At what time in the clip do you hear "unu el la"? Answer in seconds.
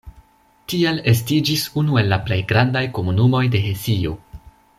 1.81-2.19